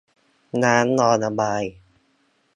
[0.63, 1.63] น้ำรอระบาย